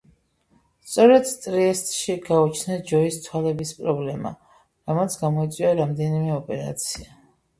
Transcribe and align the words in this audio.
სწორედ 0.91 1.33
ტრიესტში 1.41 2.15
გაუჩნდა 2.29 2.77
ჯოისს 2.91 3.21
თვალების 3.27 3.75
პრობლემა, 3.81 4.31
რამაც 4.91 5.17
გამოიწვია 5.25 5.75
რამდენიმე 5.81 6.33
ოპერაცია. 6.39 7.15